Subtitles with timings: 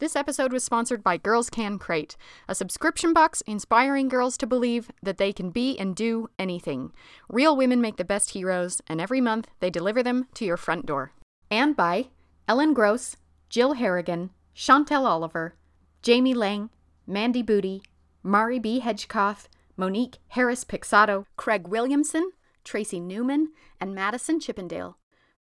[0.00, 2.16] This episode was sponsored by Girls Can Crate,
[2.48, 6.92] a subscription box inspiring girls to believe that they can be and do anything.
[7.28, 10.84] Real women make the best heroes, and every month they deliver them to your front
[10.84, 11.12] door.
[11.48, 12.08] And by
[12.48, 13.16] Ellen Gross,
[13.48, 15.54] Jill Harrigan, Chantel Oliver,
[16.02, 16.70] Jamie Lang,
[17.06, 17.80] Mandy Booty,
[18.24, 18.80] Mari B.
[18.80, 22.32] Hedgecoth, Monique Harris Pixato, Craig Williamson,
[22.64, 24.98] Tracy Newman, and Madison Chippendale.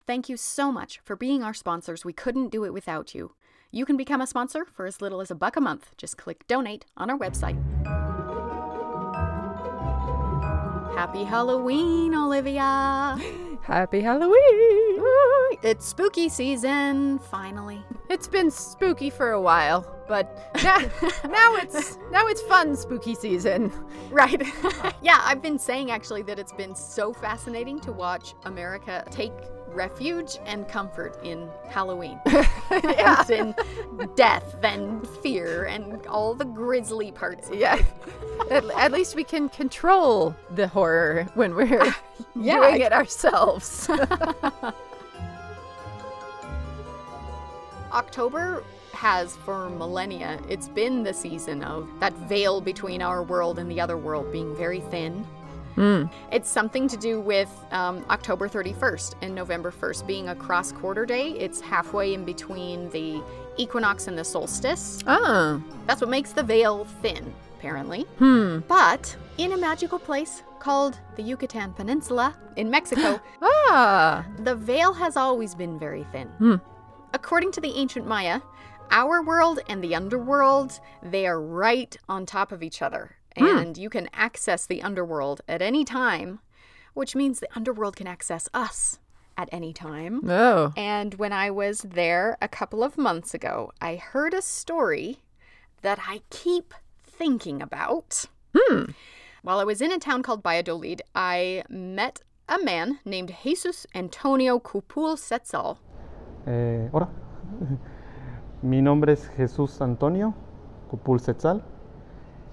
[0.07, 2.03] Thank you so much for being our sponsors.
[2.03, 3.35] We couldn't do it without you.
[3.71, 5.91] You can become a sponsor for as little as a buck a month.
[5.95, 7.55] Just click donate on our website.
[10.95, 13.15] Happy Halloween, Olivia!
[13.61, 15.03] Happy Halloween!
[15.61, 17.83] It's spooky season, finally.
[18.09, 20.77] It's been spooky for a while, but now,
[21.29, 23.71] now it's now it's fun spooky season.
[24.09, 24.41] Right.
[25.03, 29.33] yeah, I've been saying actually that it's been so fascinating to watch America take
[29.73, 32.19] refuge and comfort in Halloween.
[32.71, 33.25] Yeah.
[33.31, 33.55] and
[33.99, 37.49] in death and fear and all the grisly parts.
[37.49, 37.81] of Yeah.
[38.51, 41.99] At, at least we can control the horror when we're ah,
[42.35, 43.89] Yeah, doing it ourselves.
[47.91, 53.69] October has for millennia, it's been the season of that veil between our world and
[53.69, 55.25] the other world being very thin.
[56.31, 61.05] It's something to do with um, October 31st and November 1st being a cross quarter
[61.05, 61.29] day.
[61.31, 63.23] It's halfway in between the
[63.57, 64.99] equinox and the solstice.
[65.07, 65.63] oh.
[65.87, 68.03] That's what makes the veil thin, apparently.
[68.19, 68.59] Hmm.
[68.67, 74.25] But in a magical place called the Yucatan Peninsula in Mexico, Ah.
[74.39, 76.27] the veil has always been very thin.
[76.39, 76.55] Hmm.
[77.13, 78.41] According to the ancient Maya,
[78.91, 83.15] our world and the underworld, they are right on top of each other.
[83.35, 86.39] And you can access the underworld at any time,
[86.93, 88.99] which means the underworld can access us
[89.37, 90.29] at any time.
[90.29, 90.73] Oh.
[90.75, 95.19] And when I was there a couple of months ago, I heard a story
[95.81, 96.73] that I keep
[97.03, 98.25] thinking about.
[98.53, 98.91] Hmm.
[99.41, 104.59] While I was in a town called Valladolid, I met a man named Jesus Antonio
[104.59, 105.77] Cupul Cetzal.
[106.45, 107.07] Eh, hola,
[108.63, 110.33] mi nombre es Jesús Antonio
[110.91, 111.61] Cupul Cetzal.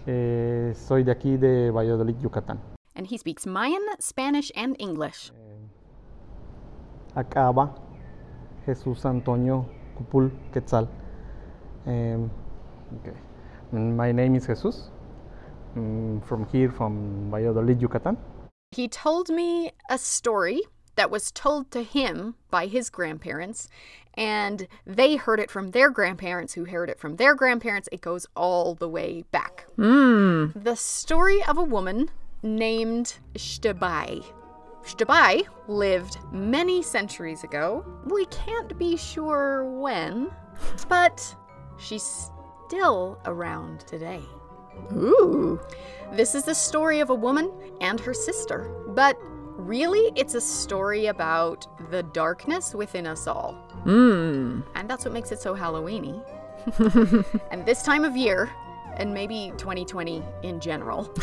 [0.07, 2.61] Eh, soy de aquí de Valladolid, Yucatán.
[2.95, 5.33] And he speaks Mayan, Spanish, and English.
[7.15, 7.75] Acá va
[8.67, 9.67] Jesús Antonio
[9.97, 10.89] Cupul Quetzal.
[11.87, 12.31] Em,
[13.01, 13.17] okay.
[13.73, 14.91] My name is Jesus.
[15.75, 18.17] Mm, from here, from Valladolid, Yucatán.
[18.71, 20.61] He told me a story
[20.97, 23.69] that was told to him by his grandparents,
[24.17, 27.89] and they heard it from their grandparents, who heard it from their grandparents.
[27.93, 29.67] It goes all the way back.
[29.77, 30.47] Hmm.
[30.55, 32.11] The story of a woman
[32.43, 34.25] named Xtabay.
[34.85, 37.85] Xtabay lived many centuries ago.
[38.05, 40.31] We can't be sure when,
[40.89, 41.35] but
[41.77, 42.31] she's
[42.67, 44.23] still around today.
[44.93, 45.61] Ooh.
[46.13, 47.51] This is the story of a woman
[47.81, 49.19] and her sister, but
[49.57, 53.53] really it's a story about the darkness within us all.
[53.85, 54.61] Hmm.
[54.75, 56.23] And that's what makes it so Halloweeny.
[57.51, 58.51] and this time of year,
[58.97, 61.11] and maybe 2020 in general,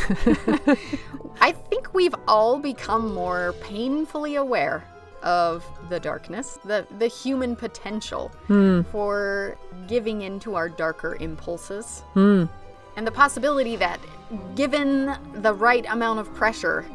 [1.41, 4.83] I think we've all become more painfully aware
[5.21, 8.31] of the darkness, the, the human potential
[8.91, 9.57] for
[9.87, 12.45] giving in to our darker impulses, Hmm.
[12.95, 13.99] and the possibility that,
[14.55, 16.85] given the right amount of pressure,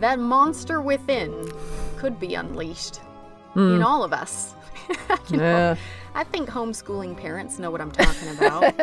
[0.00, 1.50] that monster within
[1.96, 3.00] could be unleashed
[3.56, 4.54] in all of us.
[5.30, 5.76] You know, Yeah.
[6.14, 8.74] I think homeschooling parents know what I'm talking about.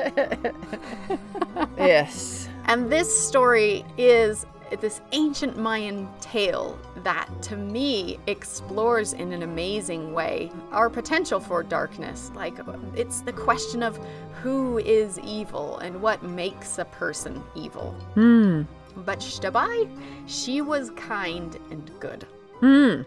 [1.78, 2.48] Yes.
[2.66, 4.46] and this story is
[4.82, 11.64] this ancient Mayan tale that, to me, explores in an amazing way our potential for
[11.64, 12.32] darkness.
[12.36, 12.56] Like,
[12.96, 13.98] it's the question of
[14.42, 17.92] who is evil and what makes a person evil.
[18.16, 18.64] Hmm.
[18.98, 19.90] But Xtabay,
[20.28, 22.26] she was kind and good.
[22.60, 23.02] Hmm.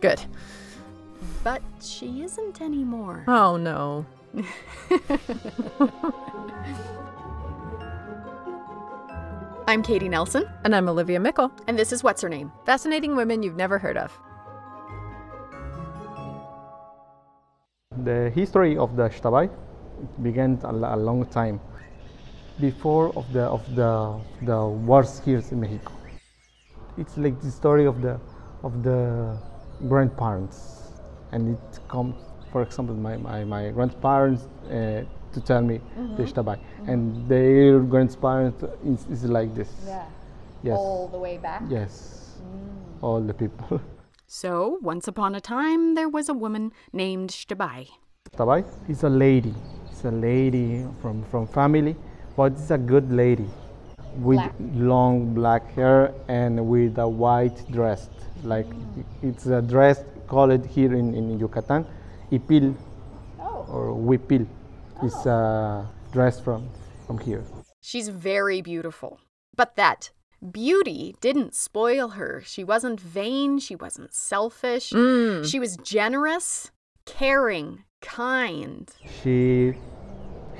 [0.00, 0.20] Good.
[1.44, 3.24] But she isn't anymore.
[3.28, 4.04] Oh no.
[9.68, 11.50] I'm Katie Nelson, And I'm Olivia Meikle.
[11.66, 12.50] and this is What's Her Name?
[12.66, 14.12] Fascinating women you've never heard of.
[18.04, 19.48] The history of the Xtabay
[20.22, 21.60] began a, a long time
[22.60, 25.92] before of the of the the wars here in Mexico.
[26.98, 28.20] It's like the story of the
[28.62, 29.38] of the
[29.88, 30.92] grandparents,
[31.32, 32.14] and it comes,
[32.50, 35.02] for example, my my, my grandparents uh,
[35.32, 36.16] to tell me mm-hmm.
[36.16, 36.88] the Ishtabai, mm-hmm.
[36.88, 39.70] and their grandparents is, is like this.
[39.86, 40.04] Yeah.
[40.62, 40.76] Yes.
[40.76, 41.62] All the way back.
[41.68, 42.38] Yes.
[42.40, 43.02] Mm.
[43.02, 43.80] All the people.
[44.34, 47.88] So, once upon a time, there was a woman named Xtabay.
[48.34, 49.54] Tabai is a lady.
[49.90, 51.94] It's a lady from, from family,
[52.36, 53.48] but it's a good lady
[54.16, 54.40] with
[54.74, 58.08] long black hair and with a white dress.
[58.44, 59.04] Like mm.
[59.22, 61.86] it's a dress called here in, in Yucatan,
[62.30, 62.74] ipil
[63.40, 63.66] oh.
[63.68, 64.46] or huipil.
[65.02, 65.30] It's oh.
[65.30, 66.68] a dress from,
[67.06, 67.44] from here.
[67.80, 69.20] She's very beautiful.
[69.56, 70.10] But that
[70.50, 72.42] beauty didn't spoil her.
[72.44, 74.90] She wasn't vain, she wasn't selfish.
[74.90, 75.48] Mm.
[75.48, 76.70] She was generous,
[77.04, 78.90] caring, kind.
[79.22, 79.74] She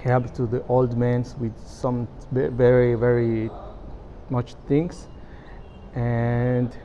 [0.04, 3.50] helped to the old men with some very very
[4.30, 5.08] much things
[5.94, 6.76] and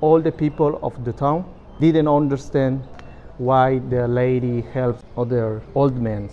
[0.00, 1.44] all the people of the town
[1.80, 2.82] didn't understand
[3.38, 6.30] why the lady helped other old men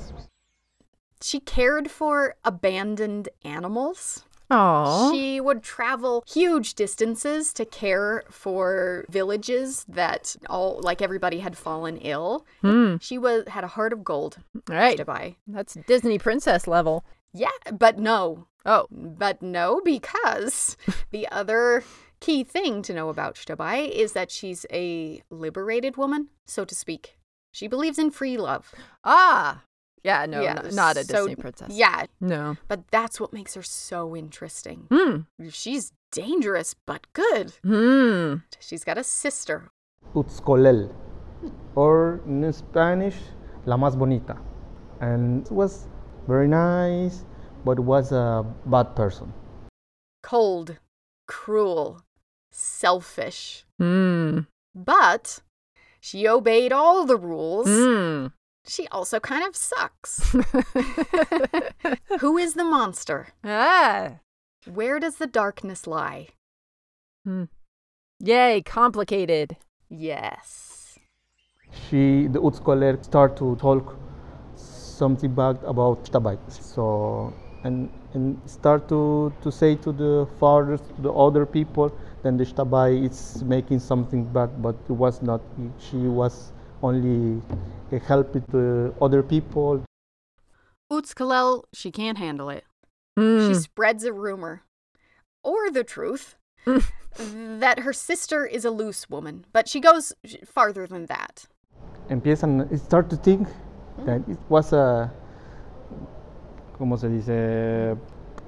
[1.22, 4.26] She cared for abandoned animals.
[4.54, 5.12] Aw.
[5.12, 11.98] She would travel huge distances to care for villages that all like everybody had fallen
[11.98, 12.46] ill.
[13.02, 14.38] She was had a heart of gold
[14.70, 14.98] All right.
[14.98, 15.36] to buy.
[15.48, 17.04] That's Disney princess level.
[17.34, 18.48] Yeah, but no.
[18.66, 18.88] Oh.
[18.92, 20.78] But no, because
[21.12, 21.84] the other
[22.20, 27.18] key thing to know about Xtabay is that she's a liberated woman, so to speak.
[27.52, 28.72] She believes in free love.
[29.04, 29.64] Ah.
[30.04, 31.70] Yeah, no, Yeah, n- not a so- Disney princess.
[31.72, 32.58] Yeah, No.
[32.68, 34.88] but that's what makes her so interesting.
[34.92, 35.22] Hmm.
[35.50, 37.54] She's dangerous, but good.
[37.64, 38.36] Hmm.
[38.60, 39.70] She's got a sister.
[40.14, 40.94] Utzcolel,
[41.76, 43.16] or in Spanish,
[43.66, 44.38] la más bonita.
[45.00, 45.88] And it was
[46.28, 47.26] very nice,
[47.66, 49.34] but was a bad person.
[50.22, 50.78] Cold,
[51.28, 52.02] cruel,
[52.52, 53.66] selfish.
[53.80, 54.40] Hmm.
[54.76, 55.40] But
[56.00, 57.68] she obeyed all the rules.
[57.68, 58.28] Hmm.
[58.66, 60.34] She also kind of sucks.
[62.20, 63.30] Who is the monster?
[63.44, 64.20] ah.
[64.66, 66.30] Where does the darkness lie?
[67.26, 67.44] Hmm.
[68.20, 69.58] Yay, complicated.
[69.90, 70.98] Yes.
[71.72, 73.98] She, the Utzcolel, start to talk
[74.56, 76.38] something bad about Tabai.
[76.50, 77.34] So,
[77.66, 81.92] and, and start to, to say to the fathers, to the other people,
[82.24, 85.42] then the Xtabay is making something bad, but it was not.
[85.78, 87.42] She was only
[87.92, 89.84] help helping the other people.
[90.92, 92.66] Utzcolel, she can't handle it.
[93.18, 93.48] Hmm.
[93.48, 94.64] She spreads a rumor,
[95.44, 96.36] or the truth,
[97.18, 100.14] that her sister is a loose woman, but she goes
[100.46, 101.46] farther than that.
[102.10, 103.48] Empiezan, start to think
[104.06, 105.12] that it was a,
[106.80, 107.98] ¿cómo se dice?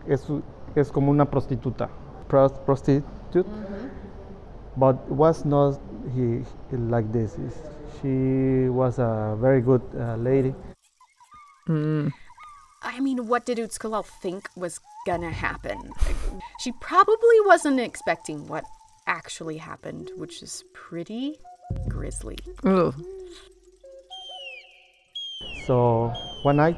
[0.08, 0.30] Es,
[0.76, 1.90] es como una prostituta,
[2.28, 3.46] Pros- prostitute,
[4.76, 5.80] but it was not
[6.14, 7.36] he, like this.
[7.36, 10.54] It's- She was a very good uh, lady.
[11.68, 12.10] Hmm.
[12.82, 15.92] I mean, what did Utzcolel think was gonna happen?
[16.60, 18.64] She probably wasn't expecting what
[19.08, 21.38] actually happened, which is pretty
[21.88, 22.38] grisly.
[22.66, 22.94] Ooh.
[25.66, 26.14] So
[26.44, 26.78] one night,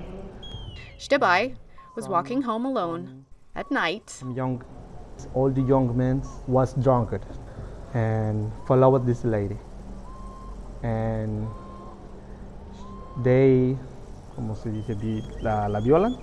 [0.98, 1.58] Xtabay
[1.96, 4.10] was walking home alone at night.
[4.10, 4.64] some young,
[5.34, 7.26] all the young men was drunkard
[7.94, 9.58] and followed this lady.
[10.84, 11.48] And
[13.24, 13.78] they,
[14.36, 16.16] como se dice, vi- la, la violan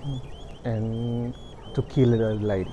[0.63, 1.33] and
[1.73, 2.71] to kill the lady.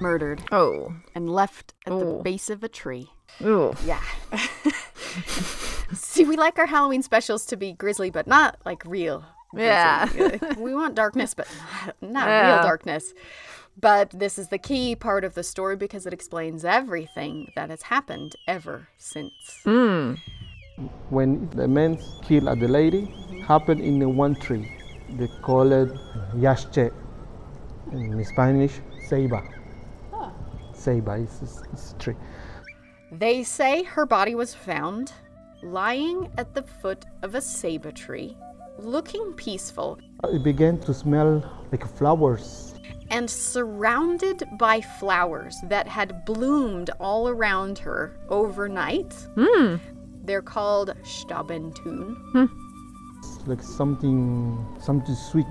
[0.00, 0.92] Murdered Oh.
[1.14, 2.22] and left at the Oh.
[2.22, 3.10] base of a tree.
[3.42, 3.74] Ooh.
[3.84, 4.02] Yeah.
[5.94, 9.24] See, we like our Halloween specials to be grisly, but not like real.
[9.50, 9.66] grisly.
[9.66, 10.54] Yeah.
[10.58, 11.46] We want darkness, but
[12.02, 12.54] not, not Yeah.
[12.54, 13.14] real darkness.
[13.78, 17.82] But this is the key part of the story because it explains everything that has
[17.82, 19.32] happened ever since.
[19.64, 20.14] Hmm.
[21.10, 23.08] When the men kill the lady,
[23.46, 24.70] happened in the one tree.
[25.18, 25.88] They call it
[26.34, 26.92] yaxché.
[27.92, 29.42] In Spanish, ceiba.
[30.74, 32.16] Ceiba is, is, is a tree.
[33.10, 35.12] They say her body was found
[35.62, 38.36] lying at the foot of a ceiba tree,
[38.78, 41.42] looking peaceful It began to smell
[41.72, 42.74] like flowers.
[43.10, 49.14] and surrounded by flowers that had bloomed all around her overnight.
[49.36, 49.76] Hmm.
[50.26, 52.50] They're called Xtabentún.
[53.18, 55.46] It's like something, something sweet.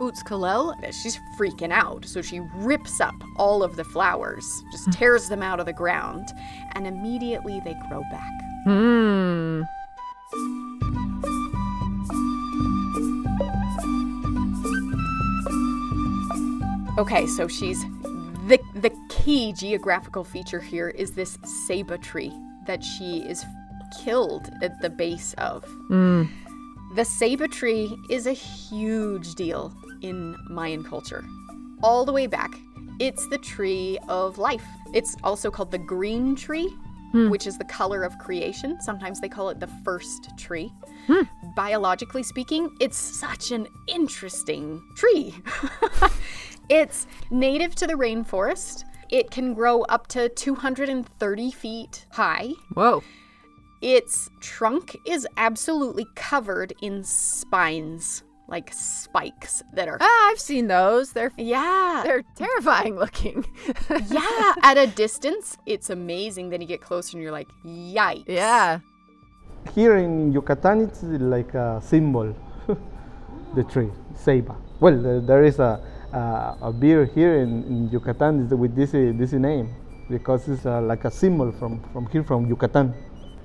[0.00, 5.42] Utzcolel, she's freaking out, so she rips up all of the flowers, just tears them
[5.42, 6.28] out of the ground,
[6.74, 8.32] and immediately they grow back.
[8.64, 9.62] Hmm.
[16.98, 17.82] Okay, so she's
[18.48, 22.32] the the key geographical feature here is this ceiba tree
[22.66, 23.44] that she is
[24.02, 25.64] killed at the base of.
[25.90, 26.28] Mm.
[26.94, 31.24] The ceiba tree is a huge deal in Mayan culture.
[31.82, 32.54] All the way back,
[32.98, 34.64] it's the tree of life.
[34.94, 36.68] It's also called the green tree,
[37.12, 37.28] hmm.
[37.28, 38.80] which is the color of creation.
[38.80, 40.72] Sometimes they call it the first tree.
[41.06, 41.22] Hmm.
[41.54, 45.34] Biologically speaking, it's such an interesting tree.
[46.70, 48.84] it's native to the rainforest.
[49.10, 52.52] It can grow up to 230 feet high.
[52.74, 53.02] Whoa.
[53.86, 59.96] Its trunk is absolutely covered in spines, like spikes that are.
[60.00, 61.12] Ah, I've seen those.
[61.12, 62.02] They're Yeah.
[62.04, 63.46] they're terrifying looking.
[64.10, 64.54] yeah.
[64.64, 66.50] At a distance, it's amazing.
[66.50, 68.24] Then you get closer and you're like, yikes.
[68.26, 68.80] yeah.
[69.72, 72.34] Here in Yucatan, it's like a symbol,
[73.54, 74.56] the tree, ceiba.
[74.80, 75.78] Well, there, there is a,
[76.12, 79.72] a, a beer here in, in Yucatan with this, uh, this name
[80.10, 82.92] because it's uh, like a symbol from, from here, from Yucatan.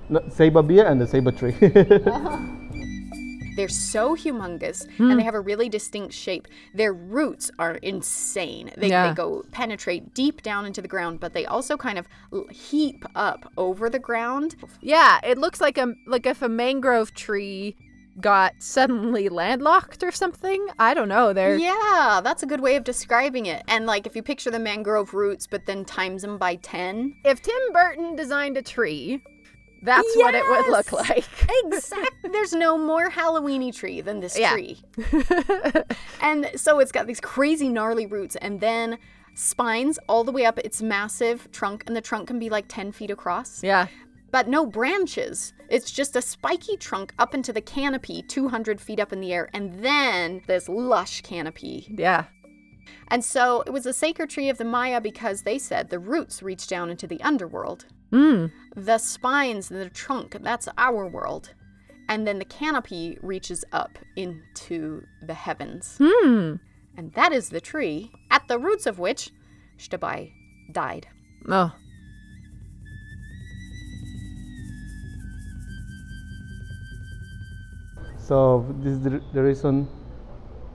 [0.10, 1.56] No, ceiba beer and the ceiba tree.
[3.56, 5.12] They're so humongous hmm.
[5.12, 6.48] and they have a really distinct shape.
[6.74, 8.72] Their roots are insane.
[8.78, 9.10] They, Yeah.
[9.10, 12.08] they go penetrate deep down into the ground, but they also kind of
[12.50, 14.56] heap up over the ground.
[14.80, 17.76] Yeah, it looks like a like if a mangrove tree
[18.20, 20.68] got suddenly landlocked or something.
[20.80, 21.34] I don't know.
[21.34, 23.64] They're Yeah, that's a good way of describing it.
[23.68, 27.16] And like if you picture the mangrove roots, but then times them by 10.
[27.26, 29.22] if Tim Burton designed a tree,
[29.82, 31.26] that's what it would look like.
[31.66, 32.30] Exactly.
[32.32, 34.52] There's no more Halloweeny tree than this Yeah.
[34.54, 34.80] tree.
[36.22, 38.98] and so it's got these crazy gnarly roots and then
[39.36, 42.92] spines all the way up its massive trunk, and the trunk can be like 10
[42.92, 43.64] feet across.
[43.64, 43.88] yeah.
[44.32, 45.52] But no branches.
[45.70, 49.50] It's just a spiky trunk up into the canopy, 200 feet up in the air,
[49.54, 51.94] and then this lush canopy.
[51.98, 52.26] Yeah.
[53.10, 56.42] And so it was a sacred tree of the Maya because they said the roots
[56.42, 57.88] reach down into the underworld.
[58.12, 58.52] Mm.
[58.76, 61.54] The spines and the trunk, that's our world.
[62.10, 65.98] And then the canopy reaches up into the heavens.
[65.98, 66.56] Hmm.
[66.98, 69.32] And that is the tree at the roots of which
[69.78, 70.32] Xtabay
[70.74, 71.08] died.
[71.48, 71.72] Oh.
[78.32, 79.86] so this is the, the reason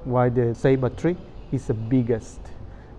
[0.04, 1.16] why the ceiba tree
[1.52, 2.38] is the biggest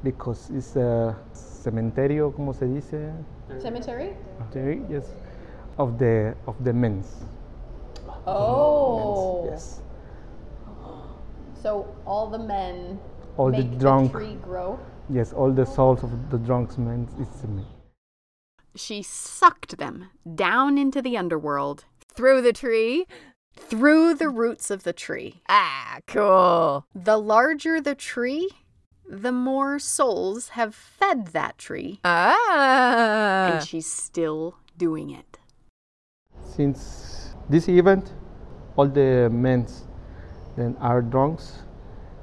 [0.03, 3.13] because it's a cementerio, como se dice?
[3.59, 4.13] Cemetery?
[4.37, 5.05] Cemetery, yes,
[5.77, 7.07] of the of the men's.
[8.25, 9.47] Oh.
[9.49, 9.81] Yes.
[11.61, 12.99] So all the men
[13.37, 14.11] All the drunk,
[14.41, 14.79] grow.
[15.09, 17.65] yes, all the souls of the drunk men is me.
[18.75, 23.05] She sucked them down into the underworld Through the tree.
[23.57, 25.41] through the roots of the tree.
[25.49, 26.85] Ah, cool.
[26.93, 28.49] The larger the tree,
[29.09, 31.99] the more souls have fed that tree.
[32.03, 33.53] Ah.
[33.53, 35.37] And she's still doing it.
[36.43, 38.13] Since this event,
[38.75, 39.67] all the men
[40.55, 41.63] that are drunks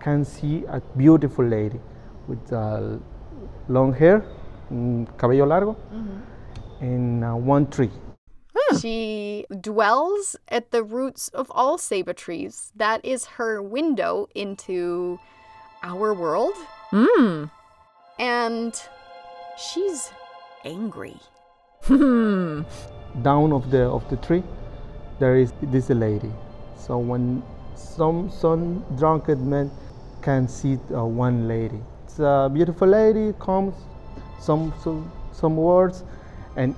[0.01, 1.81] can see a beautiful lady
[2.29, 2.99] with uh,
[3.69, 4.25] long hair,
[4.71, 5.77] mm, cabello largo,
[6.81, 7.91] in uh, one tree.
[8.81, 12.73] She dwells at the roots of all ceiba trees.
[12.77, 15.19] That is her window into
[15.83, 16.55] our world.
[16.95, 17.47] Hmm.
[18.21, 18.73] And
[19.59, 20.13] she's
[20.65, 21.17] angry.
[21.83, 22.63] Hmm.
[23.21, 24.45] Down of the of the tree,
[25.19, 26.31] there is this lady.
[26.79, 27.43] So when
[27.75, 29.73] some some drunken men
[30.23, 33.35] can see uh, one lady, it's a beautiful lady.
[33.41, 33.75] Comes
[34.39, 36.05] some some some words,
[36.55, 36.77] and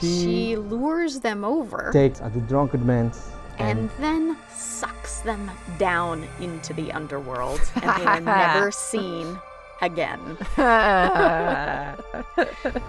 [0.00, 3.12] She she lures them over takes at the drunken men
[3.58, 7.60] and then sucks them down into the underworld.
[7.76, 9.38] And they are never seen
[9.82, 10.36] again.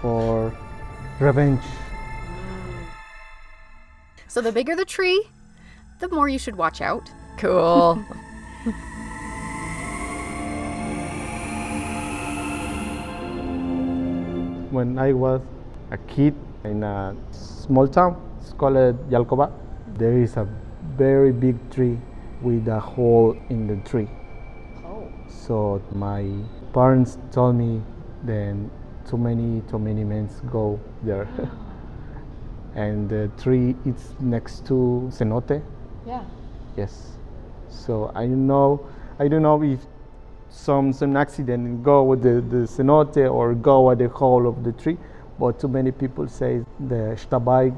[0.00, 0.54] for
[1.20, 1.62] revenge.
[4.28, 5.28] So the bigger the tree,
[5.98, 7.10] the more you should watch out.
[7.36, 8.02] cool.
[14.70, 15.40] When I was
[15.92, 16.34] a kid
[16.64, 18.74] in a small town, it's called
[19.08, 19.52] Yalcoba,
[19.96, 20.48] there is a
[20.96, 21.96] very big tree
[22.42, 24.08] with a hole in the tree.
[24.84, 25.06] Oh.
[25.28, 26.26] So my
[26.74, 27.80] parents told me
[28.24, 28.70] then
[29.08, 31.28] too many too many men go there.
[32.74, 35.62] and uh, the tree it's next to cenote.
[36.06, 36.24] Yeah.
[36.76, 37.16] Yes.
[37.68, 38.86] So I know
[39.18, 39.80] I don't know if
[40.50, 44.72] some some accident go with the, the cenote or go at the hole of the
[44.72, 44.98] tree,
[45.38, 47.74] but too many people say the Xtabay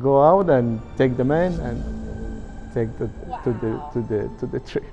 [0.00, 1.82] go out and take the man and
[2.72, 3.08] take the
[3.44, 4.88] to the to the to the tree.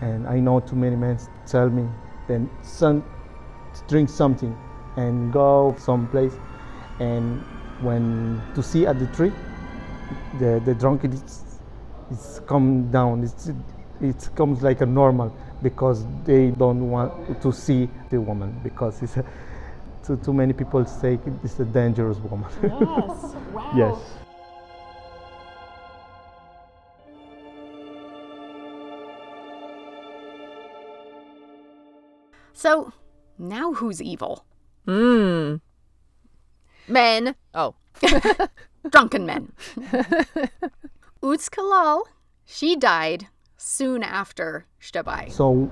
[0.00, 1.88] And I know too many men tell me,
[2.26, 3.02] then son,
[3.88, 4.56] drink something
[4.96, 6.34] and go someplace.
[7.00, 7.40] And
[7.80, 9.32] when to see at the tree,
[10.38, 11.42] the the drunkard is,
[12.10, 13.24] is come down.
[13.24, 13.50] It's,
[14.00, 19.16] it comes like a normal because they don't want to see the woman because it's
[19.16, 19.24] a,
[20.04, 22.48] too, too many people say it's a dangerous woman.
[22.62, 23.34] Yes.
[23.48, 23.72] Wow.
[23.74, 24.27] yes.
[32.58, 32.92] So
[33.38, 34.44] now who's evil?
[34.84, 35.60] Mmm.
[36.88, 37.36] Men.
[37.54, 37.76] Oh.
[38.90, 39.52] Drunken men.
[41.22, 42.02] Utzcolel,
[42.44, 45.30] she died soon after Xtabay.
[45.30, 45.70] So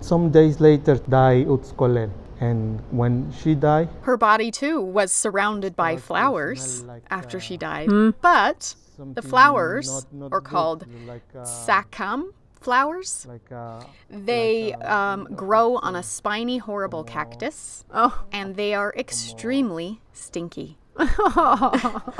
[0.00, 2.10] some days later die Utzcolel.
[2.40, 7.56] And when she died, Her body too was surrounded by flowers like, after uh, she
[7.56, 7.88] died.
[8.22, 8.74] But
[9.14, 13.26] the flowers not- not are called like, uh, tzacam flowers.
[13.28, 18.24] like uh, They like, uh, um, grow on a spiny, horrible cactus, Oh.
[18.32, 20.76] and they are extremely stinky.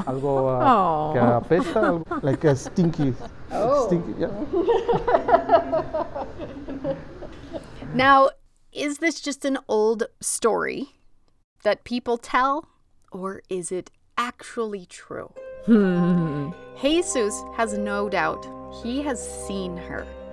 [0.08, 3.12] algo uh, que apesta, like a stinky,
[3.86, 4.14] stinky.
[4.18, 4.30] Yeah.
[7.92, 8.30] Now,
[8.72, 10.94] is this just an old story
[11.64, 12.68] that people tell,
[13.10, 15.32] or is it actually true?
[16.80, 20.06] Jesus has no doubt he has seen her.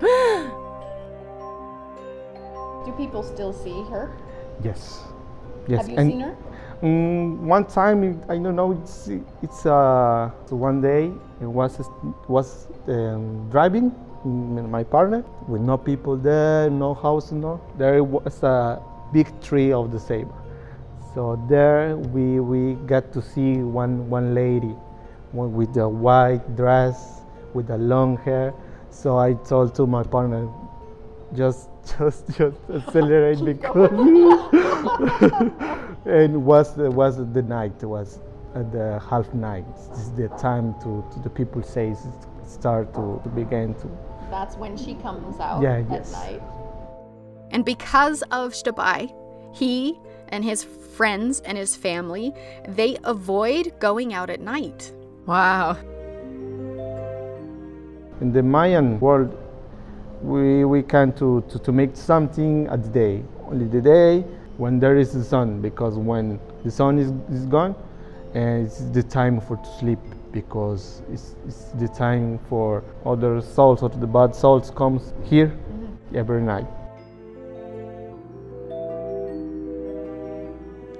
[2.84, 4.16] Do people still see her?
[4.62, 5.02] Yes.
[5.66, 5.82] Yes.
[5.82, 6.36] Have you and, seen her?
[6.82, 8.72] Mm, one time, I don't know.
[8.72, 9.10] It's
[9.42, 11.80] it's uh so one day it was
[12.28, 13.92] was um, driving
[14.24, 17.60] my partner with no people there, no house, no.
[17.76, 18.80] There was a
[19.12, 20.34] big tree of the ceiba.
[21.14, 24.74] So there we we got to see one one lady,
[25.32, 27.22] one with a white dress
[27.54, 28.52] with the long hair.
[28.90, 30.48] So I told to my partner,
[31.34, 33.90] just just just accelerate because
[36.06, 38.20] and was the was the night was
[38.54, 42.06] at the half night this is the time to, to the people say s-
[42.46, 43.88] start to, to begin to
[44.30, 46.12] That's when she comes out Yeah, at yes.
[46.12, 46.42] night.
[47.50, 49.12] And because of Xtabay,
[49.54, 52.32] he and his friends and his family,
[52.66, 54.92] they avoid going out at night.
[55.26, 55.76] Wow.
[58.20, 59.36] In the mayan world
[60.22, 64.20] we we can to, to, to make something at the day only the day
[64.56, 67.74] when there is the sun because when the sun is, is gone
[68.34, 70.00] and it's the time for to sleep
[70.32, 75.56] because it's, it's the time for other souls or the bad souls comes here
[76.14, 76.66] every night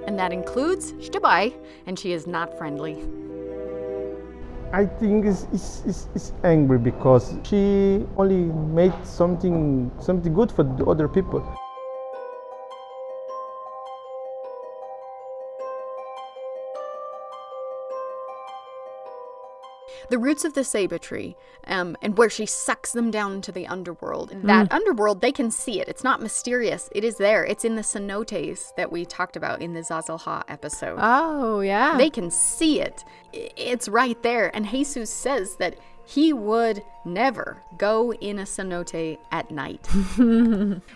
[0.09, 1.53] And that includes Xtabay,
[1.85, 2.97] and she is not friendly.
[4.71, 10.85] I think is is is angry because she only made something something good for the
[10.85, 11.41] other people.
[20.09, 21.35] The roots of the ceiba tree,
[21.67, 24.31] um, and where she sucks them down into the underworld.
[24.31, 25.87] In that underworld, they can see it.
[25.87, 26.89] It's not mysterious.
[26.93, 27.45] It is there.
[27.45, 30.97] It's in the cenotes that we talked about in the Zazalha episode.
[30.99, 31.97] Oh, yeah.
[31.97, 33.05] They can see it.
[33.33, 34.55] It's right there.
[34.55, 39.85] And Jesus says that he would never go in a cenote at night.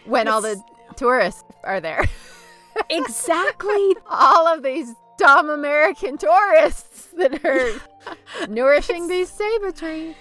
[0.06, 0.62] when all the
[0.96, 2.04] tourists are there.
[2.90, 3.96] exactly.
[4.10, 10.16] all of these dumb American tourists that are nourishing these ceiba trees.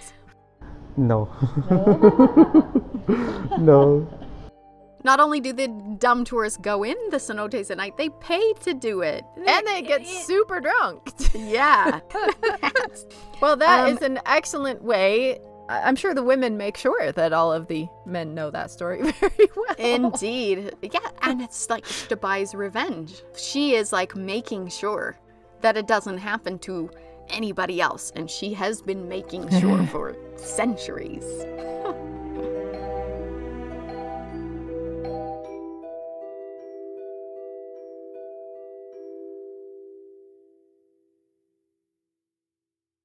[0.97, 1.29] No.
[3.59, 4.07] no.
[5.05, 5.67] Not only do the
[5.99, 9.25] dumb tourists go in the cenotes at night, they pay to do it.
[9.37, 11.11] And they get super drunk.
[11.35, 12.01] Yeah.
[13.41, 15.41] well, that is Um, an excellent way.
[15.85, 19.49] I'm sure the women make sure that all of the men know that story very
[19.57, 19.75] well.
[19.79, 20.73] Indeed.
[20.83, 23.23] Yeah, and it's like Xtabay's revenge.
[23.37, 25.19] She is like making sure
[25.61, 26.91] that it doesn't happen to
[27.29, 31.25] anybody else, and she has been making sure for centuries.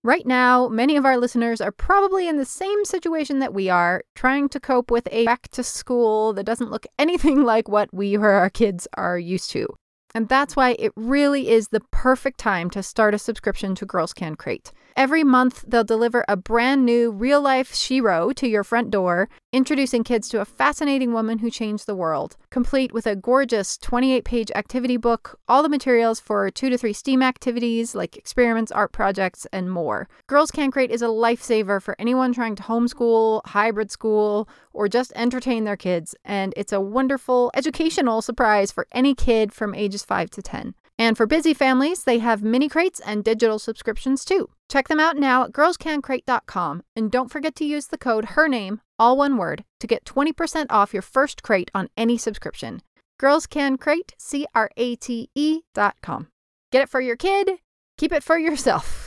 [0.08, 4.06] Right now, many of our listeners are probably in the same situation that we are,
[4.16, 8.16] trying to cope with a back to school that doesn't look anything like what we
[8.16, 9.68] or our kids are used to.
[10.16, 14.14] And that's why it really is the perfect time to start a subscription to Girls
[14.14, 14.72] Can Crate.
[14.98, 20.04] Every month, they'll deliver a brand new real life Shero to your front door, introducing
[20.04, 24.52] kids to a fascinating woman who changed the world, complete with a gorgeous 28 page
[24.56, 29.46] activity book, all the materials for two to three STEAM activities like experiments, art projects,
[29.54, 30.10] and more.
[30.26, 35.12] Girls Can Crate is a lifesaver for anyone trying to homeschool, hybrid school, or just
[35.16, 40.30] entertain their kids, and it's a wonderful educational surprise for any kid from ages 5
[40.30, 40.76] to 10.
[41.00, 44.50] And for busy families, they have mini crates and digital subscriptions too.
[44.70, 48.82] Check them out now at girlscancrate.com and don't forget to use the code her name,
[49.00, 52.82] all one word, to get 20% off your first crate on any subscription.
[53.20, 56.28] Girls Can Crate, C R A T E dot com.
[56.72, 57.50] Get it for your kid,
[57.98, 59.07] keep it for yourself.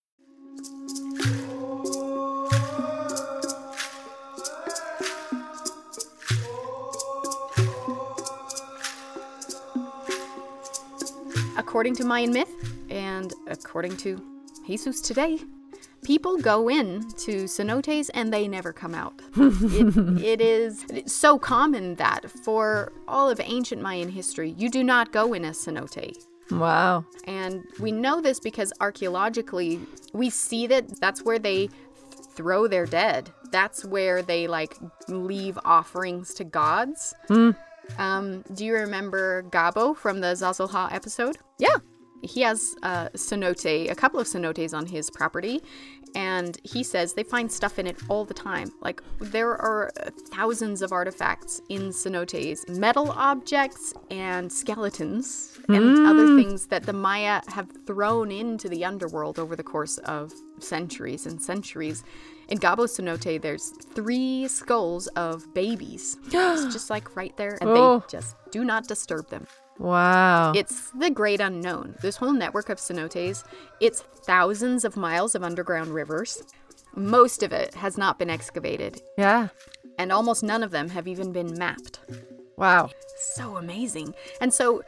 [11.71, 14.21] According to Mayan myth, and according to
[14.67, 15.39] Jesus today,
[16.03, 19.21] people go in to cenotes and they never come out.
[19.37, 25.13] it, it is so common that for all of ancient Mayan history, you do not
[25.13, 26.13] go in a cenote.
[26.51, 27.05] Wow.
[27.23, 29.79] And we know this because archaeologically,
[30.11, 31.69] we see that that's where they
[32.35, 33.31] throw their dead.
[33.49, 34.75] That's where they like
[35.07, 37.15] leave offerings to gods.
[37.29, 37.51] Hmm.
[37.97, 41.37] Um, do you remember Gabo from the Zazalha episode?
[41.57, 41.77] Yeah.
[42.23, 45.63] He has a cenote, a couple of cenotes on his property,
[46.13, 48.71] and he says they find stuff in it all the time.
[48.81, 49.91] Like there are
[50.29, 57.41] thousands of artifacts in cenotes, metal objects and skeletons and other things that the Maya
[57.47, 62.03] have thrown into the underworld over the course of centuries and centuries.
[62.51, 66.17] In Gabo cenote, there's three skulls of babies.
[66.25, 67.99] it's just like right there, and Oh.
[67.99, 69.47] they just do not disturb them.
[69.79, 70.51] Wow.
[70.53, 71.95] It's the great unknown.
[72.01, 73.45] This whole network of cenotes,
[73.79, 76.43] it's thousands of miles of underground rivers.
[76.93, 79.47] Most of it has not been excavated, yeah.
[79.97, 81.99] and almost none of them have even been mapped.
[82.57, 82.89] Wow.
[83.33, 84.13] So amazing.
[84.41, 84.83] And so,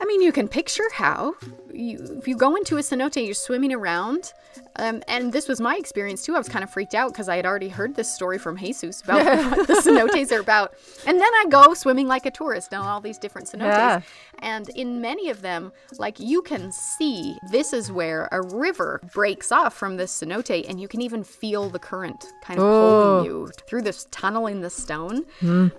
[0.00, 1.34] I mean, you can picture how
[1.72, 4.32] you, if you go into a cenote, you're swimming around.
[4.78, 6.34] Um, and this was my experience too.
[6.34, 9.02] I was kind of freaked out because I had already heard this story from Jesus
[9.02, 9.24] about
[9.56, 10.74] what the cenotes are about.
[11.06, 13.76] And then I go swimming like a tourist on all these different cenotes.
[13.76, 14.00] Yeah.
[14.40, 19.50] And in many of them, like you can see, this is where a river breaks
[19.50, 23.50] off from this cenote, and you can even feel the current kind of pulling you
[23.68, 25.24] through this tunnel in the stone.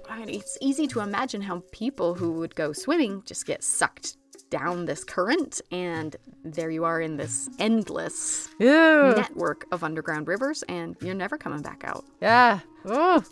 [0.09, 4.17] I mean, it's easy to imagine how people who would go swimming just get sucked
[4.49, 9.13] down this current, and there you are in this endless Ew.
[9.15, 12.05] network of underground rivers, and you're never coming back out.
[12.21, 12.59] Yeah.
[12.85, 13.23] Oh.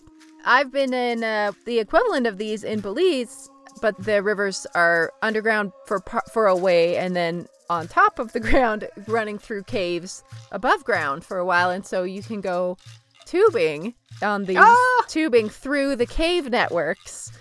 [0.45, 3.49] I've been in uh, the equivalent of these in Belize,
[3.81, 8.31] but the rivers are underground for par- for a way, and then on top of
[8.33, 12.77] the ground, running through caves above ground for a while, and so you can go
[13.25, 14.96] tubing on these Ah!
[15.07, 17.31] Tubing through the cave networks.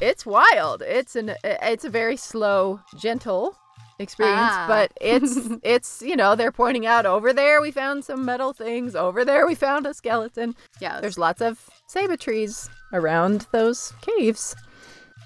[0.00, 0.82] It's wild.
[0.82, 3.56] It's an it's a very slow, gentle
[3.98, 4.64] experience, Ah.
[4.68, 8.94] but it's it's you know they're pointing out over there we found some metal things,
[8.94, 10.54] over there we found a skeleton.
[10.80, 14.54] Yeah, There's lots of ceiba trees around those caves.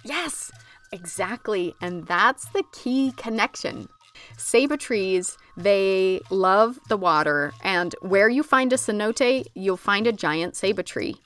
[0.05, 0.51] Yes,
[0.91, 1.75] exactly.
[1.81, 3.89] And that's the key connection.
[4.37, 10.13] Ceiba trees, they love the water, and where you find a cenote, you'll find a
[10.13, 11.17] giant ceiba tree.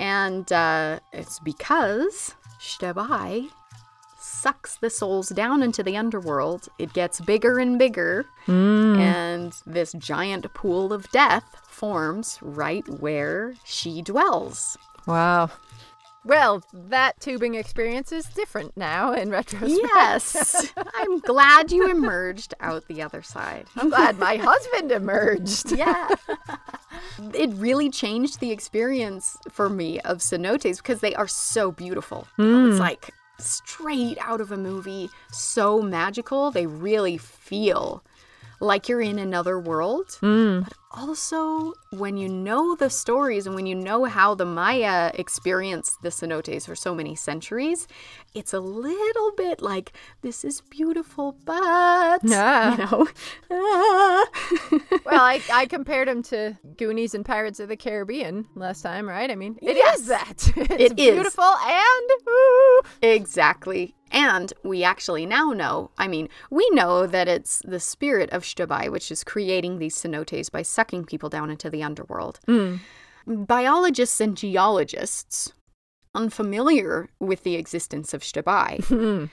[0.00, 3.48] And uh, it's because Xtabay
[4.18, 6.68] sucks the souls down into the underworld.
[6.78, 8.24] It gets bigger and bigger,
[9.00, 14.78] and this giant pool of death forms right where she dwells.
[15.06, 15.50] Wow.
[16.24, 19.72] Well, that tubing experience is different now in retrospect.
[19.94, 20.72] Yes.
[20.94, 23.66] I'm glad you emerged out the other side.
[23.76, 25.72] I'm glad my husband emerged.
[25.76, 26.08] Yeah.
[27.34, 32.26] it really changed the experience for me of cenotes because they are so beautiful.
[32.36, 32.70] Hmm.
[32.70, 36.50] It's like straight out of a movie, so magical.
[36.50, 38.02] They really feel
[38.64, 40.18] like you're in another world.
[40.20, 46.00] But also, when you know the stories and when you know how the Maya experienced
[46.02, 47.86] the cenotes for so many centuries,
[48.34, 52.72] it's a little bit like this is beautiful, but Yeah.
[52.72, 53.08] you know,
[53.50, 54.26] ah.
[55.04, 59.30] well, I, I compared him to Goonies and Pirates of the Caribbean last time, right?
[59.30, 60.00] I mean, it is Yes.
[60.06, 60.52] that.
[60.56, 61.14] It's It is.
[61.14, 62.82] beautiful and ooh.
[63.02, 63.94] Exactly.
[64.14, 68.88] And we actually now know, I mean, we know that it's the spirit of Xtabay
[68.90, 72.38] which is creating these cenotes by sucking people down into the underworld.
[72.46, 72.76] Hmm.
[73.26, 75.52] Biologists and geologists,
[76.14, 79.24] unfamiliar with the existence of Xtabay, hmm.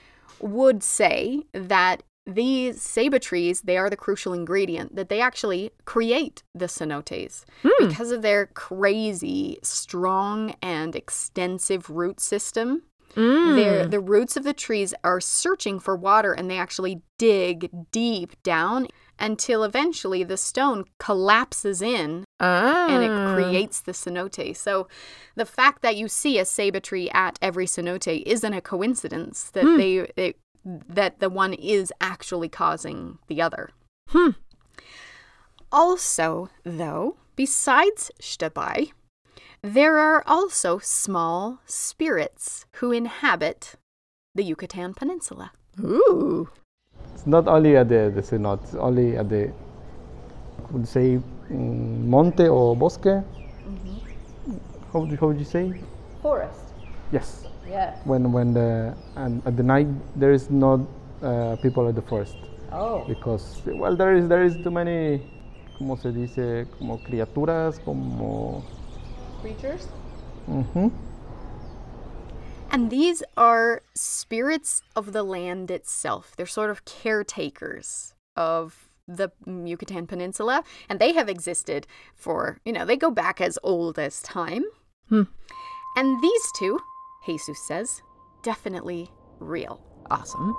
[0.44, 6.42] would say that these ceiba trees, they are the crucial ingredient, that they actually create
[6.54, 7.86] the cenotes hmm.
[7.86, 12.82] because of their crazy, strong, and extensive root system.
[13.14, 18.40] They're- the roots of the trees are searching for water and they actually dig deep
[18.42, 23.34] down until eventually the stone collapses in and it Ah.
[23.34, 24.56] creates the cenote.
[24.56, 24.88] So
[25.36, 29.64] the fact that you see a ceiba tree at every cenote isn't a coincidence that
[29.76, 33.70] they, they that the one is actually causing the other.
[34.08, 34.30] Hmm.
[35.70, 38.92] Also, though, besides Xtabay,
[39.62, 43.74] there are also small spirits who inhabit
[44.34, 45.52] the Yucatan Peninsula.
[45.80, 46.48] Ooh.
[47.14, 51.20] It's not only at the, the cenote, it's only at the, I would say,
[51.50, 53.04] mm, monte or bosque.
[54.92, 55.80] How, would you, how would you say?
[56.20, 56.60] Forest.
[57.12, 57.46] Yes.
[57.68, 57.96] Yeah.
[58.04, 60.80] When when the and at the night there is not
[61.22, 62.36] uh, people at the forest
[62.72, 63.04] Oh.
[63.06, 65.22] because well there is there is too many,
[65.78, 68.64] como se dice, como criaturas, como.
[69.42, 69.88] Creatures?
[70.48, 70.88] Mm-hmm.
[72.70, 76.32] And these are spirits of the land itself.
[76.36, 82.86] They're sort of caretakers of the Yucatan Peninsula, and they have existed for, you know,
[82.86, 84.64] they go back as old as time.
[85.08, 85.24] Hmm.
[85.96, 86.78] And these two,
[87.26, 88.00] Jesus says,
[88.42, 89.80] definitely real.
[90.10, 90.56] Awesome.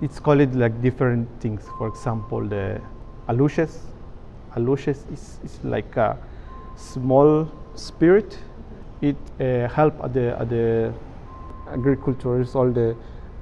[0.00, 1.64] It's called like different things.
[1.76, 2.80] For example, the
[3.28, 3.80] aluxes.
[4.58, 6.16] Aluxes is, is like a
[6.76, 8.38] small spirit.
[9.00, 10.92] It uh, help at the at the
[11.70, 12.96] agricultures, all the,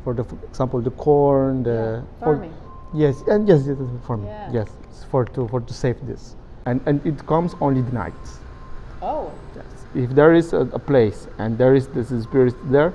[0.04, 2.52] for the for example, the corn, the all- farming.
[2.94, 4.28] yes, and yes, yes, yes, farming.
[4.28, 4.52] Yeah.
[4.52, 4.68] Yes,
[5.10, 8.14] for to for to save this, and and it comes only the night.
[9.02, 9.30] Oh.
[9.54, 9.64] Yes.
[9.94, 12.92] If there is a, a place and there is this spirit there,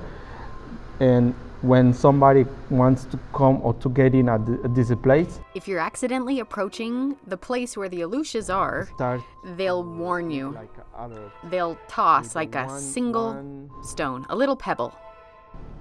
[1.00, 5.38] and when somebody wants to come or to get in at, the, at this place,
[5.54, 9.20] If you're accidentally approaching the place where the Aluxes are, start
[9.56, 10.50] they'll warn you.
[10.52, 14.90] like other They'll toss like a one- single one, stone, a little pebble.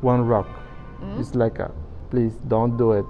[0.02, 0.48] one rock.
[1.02, 1.20] Mm-hmm.
[1.20, 1.72] It's like a
[2.12, 3.06] please don't do it.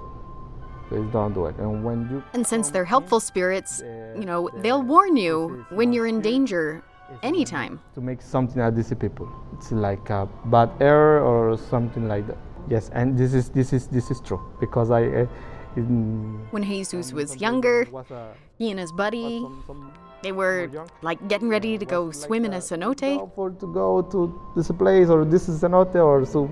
[0.88, 1.56] Please don't do it.
[1.58, 5.66] And when you And since they're helpful spirits, the- you know, the- they'll warn you
[5.70, 6.82] when you're in danger
[7.22, 7.80] anytime.
[7.94, 9.28] to make something at these people.
[9.54, 12.38] It's like a bad air or something like that.
[12.68, 15.04] Yes, and this is this is this is true because I.
[15.06, 15.26] Uh,
[15.74, 19.40] in When Jesus was younger, days was a- he and his buddy,
[20.22, 20.68] they were
[21.00, 23.32] like getting ready to go swim in a cenote.
[23.34, 26.50] for to go to this place or this is cenote or so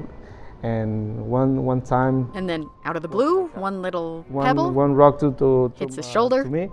[0.63, 4.73] and one one time And then out of the blue, one little one pebble.
[4.73, 6.43] one rock to to, to Hits his shoulder.
[6.45, 6.67] to me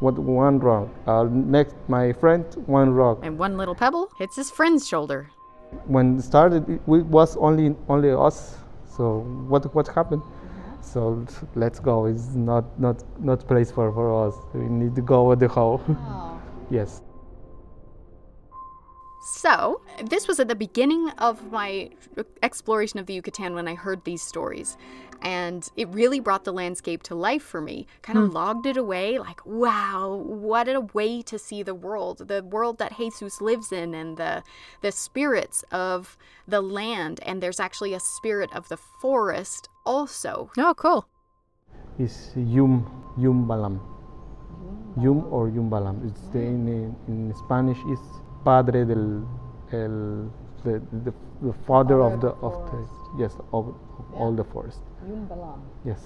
[0.00, 4.50] what one rock uh, next my friend one rock and one little pebble hits his
[4.50, 5.28] friend's shoulder.
[5.86, 8.56] when it started it was only only us
[8.96, 10.22] so what what happened?
[10.80, 12.06] So let's go.
[12.06, 14.34] It's not not not place for for us.
[14.52, 16.40] We need to go with the whole oh.
[16.70, 17.02] yes
[19.26, 21.88] So, this was at the beginning of my
[22.42, 24.76] exploration of the Yucatan when I heard these stories.
[25.22, 27.86] And it really brought the landscape to life for me.
[28.02, 28.34] Kind of hmm.
[28.34, 32.98] logged it away, like, wow, what a way to see the world, the world that
[32.98, 34.42] Jesus lives in, and the,
[34.82, 37.18] the spirits of the land.
[37.22, 40.50] And there's actually a spirit of the forest also.
[40.58, 41.08] Oh, cool.
[41.98, 42.84] is Yum
[43.16, 43.80] Yum Balam.
[45.00, 46.06] Yum or Yumbalam.
[46.10, 48.00] It's the, in, in Spanish is
[48.44, 49.26] Padre del
[49.72, 50.30] el,
[50.64, 54.80] the, the, the father of the of the yes of, of all the forest.
[55.84, 56.00] Yes.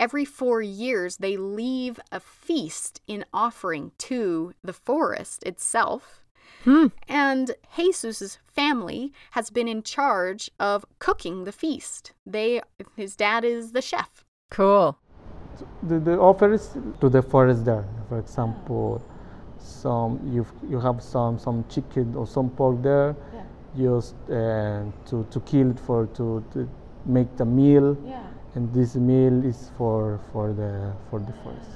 [0.00, 6.24] Every four years, they leave a feast in offering to the forest itself.
[6.64, 6.88] Hmm.
[7.08, 12.12] And Jesus' family has been in charge of cooking the feast.
[12.26, 12.60] They,
[12.96, 14.24] his dad is the chef.
[14.50, 14.98] Cool.
[15.84, 17.86] The, the offer is to the forest there.
[18.08, 19.00] For example,
[19.62, 23.14] some you you have some some chicken or some pork there,
[23.76, 26.68] just uh, to to kill it for to, to
[27.06, 27.96] make the meal.
[28.54, 31.70] and this meal is for for the for the forest.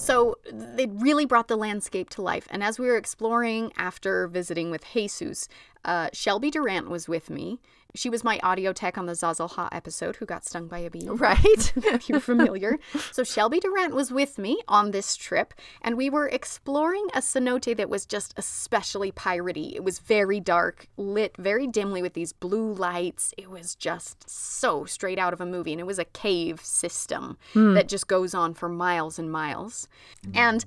[0.00, 2.48] So they really brought the landscape to life.
[2.50, 5.46] And as we were exploring after visiting with Jesus,
[5.84, 7.58] uh, Shelby Durant was with me.
[7.94, 10.90] She was my audio tech on the Zazel Ha episode who got stung by a
[10.90, 11.08] bee.
[11.08, 11.72] Right.
[12.08, 12.78] You're familiar.
[13.10, 17.76] so Shelby Durant was with me on this trip, and we were exploring a cenote
[17.76, 19.74] that was just especially piratey.
[19.74, 23.34] It was very dark, lit very dimly with these blue lights.
[23.36, 27.38] It was just so straight out of a movie, and it was a cave system
[27.74, 29.88] that just goes on for miles and miles.
[30.26, 30.36] Mm-hmm.
[30.36, 30.64] And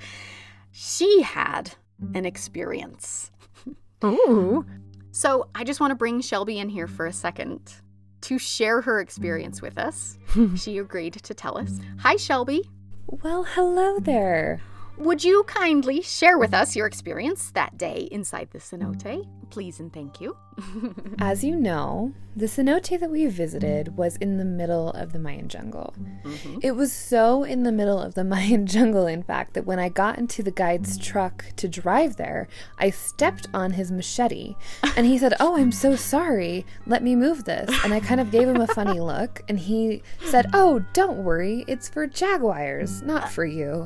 [0.72, 1.76] she had
[2.14, 3.32] an experience.
[4.04, 4.66] Ooh.
[5.12, 7.74] So I just want to bring Shelby in here for a second
[8.22, 10.18] to share her experience with us.
[10.56, 11.80] she agreed to tell us.
[12.00, 12.70] Hi, Shelby.
[13.08, 14.62] Well, hello there.
[14.98, 19.28] Would you kindly share with us your experience that day inside the cenote?
[19.50, 20.38] Please and thank you.
[21.20, 25.48] As you know, the cenote that we visited was in the middle of the Mayan
[25.48, 25.94] jungle.
[26.24, 26.60] Mm-hmm.
[26.62, 29.90] It was so in the middle of the Mayan jungle, in fact, that when I
[29.90, 34.56] got into the guide's truck to drive there, I stepped on his machete
[34.96, 36.66] and he said, Oh, I'm so sorry.
[36.88, 37.70] Let me move this.
[37.84, 41.66] And I kind of gave him a funny look and he said, Oh, don't worry.
[41.68, 43.84] It's for jaguars, not for you.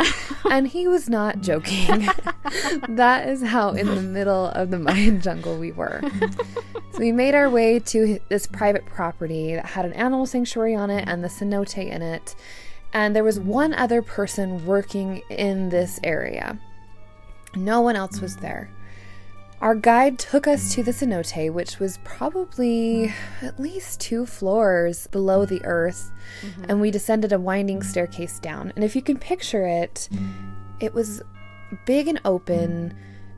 [0.50, 2.08] And he was not joking.
[2.88, 6.02] that is how in the middle of the Mayan jungle we were.
[6.93, 10.89] So we made our way to this private property that had an animal sanctuary on
[10.89, 12.36] it and the cenote in it.
[12.93, 16.58] And there was one other person working in this area.
[17.56, 18.70] No one else was there.
[19.60, 25.46] Our guide took us to the cenote, which was probably at least two floors below
[25.46, 26.65] the earth, mm-hmm.
[26.70, 28.72] and we descended a winding staircase down.
[28.76, 30.10] And if you can picture it,
[30.80, 31.24] it was
[31.86, 32.96] big and open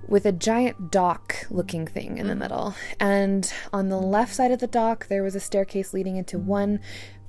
[0.09, 2.39] with a giant dock looking thing in the mm.
[2.39, 2.75] middle.
[2.99, 6.79] And on the left side of the dock, there was a staircase leading into one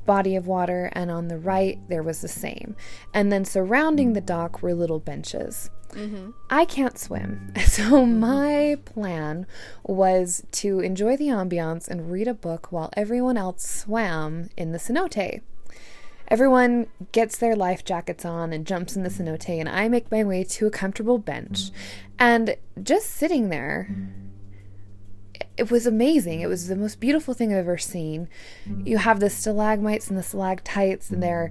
[0.07, 2.75] body of water, and on the right, there was the same.
[3.15, 5.71] And then surrounding the dock were little benches.
[5.91, 6.31] Mm-hmm.
[6.49, 7.53] I can't swim.
[7.71, 8.19] So mm-hmm.
[8.19, 9.47] my plan
[9.85, 14.79] was to enjoy the ambiance and read a book while everyone else swam in the
[14.79, 15.43] cenote.
[16.31, 20.23] Everyone gets their life jackets on and jumps in the cenote, and I make my
[20.23, 21.71] way to a comfortable bench.
[22.19, 23.95] And just sitting there,
[25.57, 26.41] it was amazing.
[26.41, 28.29] It was the most beautiful thing I've ever seen.
[28.85, 31.51] You have the stalagmites and the stalactites, and they're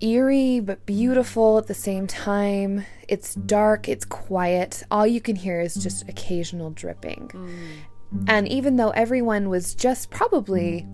[0.00, 2.84] eerie but beautiful at the same time.
[3.08, 4.82] It's dark, it's quiet.
[4.90, 7.28] All you can hear is just occasional dripping.
[7.28, 8.24] Mm.
[8.28, 10.86] And even though everyone was just probably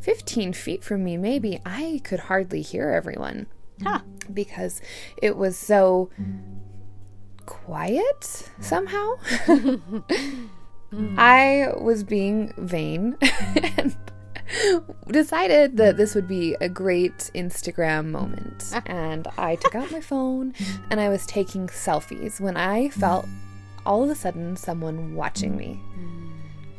[0.00, 3.46] 15 feet from me, maybe, I could hardly hear everyone
[3.82, 4.00] Huh.
[4.32, 4.80] because
[5.22, 6.10] it was so
[7.46, 9.14] quiet somehow.
[11.16, 13.16] I was being vain
[13.78, 13.96] and
[15.08, 18.70] decided that this would be a great Instagram moment.
[18.74, 18.82] Ah.
[18.86, 20.54] And I took out my phone
[20.90, 23.26] and I was taking selfies when I felt
[23.86, 25.80] all of a sudden someone watching me.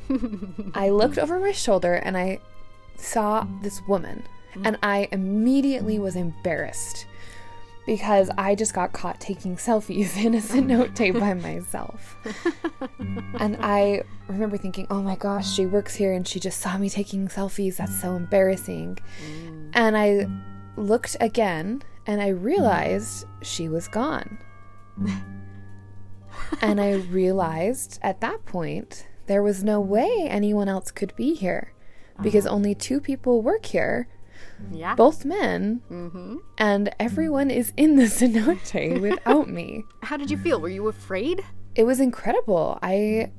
[0.07, 0.71] Hmm.
[0.75, 2.39] I looked over my shoulder and I
[3.01, 4.65] saw this woman, mm-hmm.
[4.65, 7.05] and I immediately was embarrassed
[7.85, 12.15] because I just got caught taking selfies in a cenote by myself.
[13.39, 16.89] and I remember thinking, oh my gosh, she works here and she just saw me
[16.89, 17.77] taking selfies.
[17.77, 18.99] That's so embarrassing.
[19.25, 19.71] Mm.
[19.73, 20.27] And I
[20.77, 24.37] looked again and I realized she was gone.
[26.61, 31.73] and I realized at that point there was no way anyone else could be here
[32.21, 34.07] because only two people work here,
[34.71, 34.95] Yeah.
[34.95, 35.81] both men,
[36.57, 39.83] and everyone is in the cenote without me.
[40.03, 40.59] How did you feel?
[40.59, 41.43] Were you afraid?
[41.75, 42.77] It was incredible.
[42.81, 43.31] I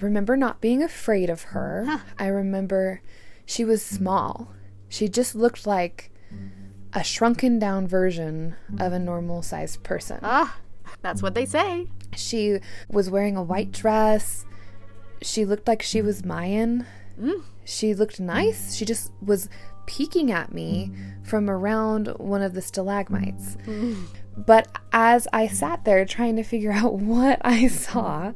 [0.00, 2.02] remember not being afraid of her.
[2.18, 3.00] I remember
[3.46, 4.52] she was small.
[4.88, 6.10] She just looked like
[6.92, 10.18] a shrunken down version of a normal sized person.
[10.22, 10.58] Ah,
[11.00, 11.88] that's what they say.
[12.14, 12.58] She
[12.90, 14.44] was wearing a white dress.
[15.22, 16.84] She looked like she was Mayan.
[17.64, 18.74] She looked nice.
[18.74, 19.48] She just was
[19.86, 23.56] peeking at me from around one of the stalagmites.
[23.66, 24.06] Mm.
[24.36, 28.32] But as I sat there trying to figure out what I saw,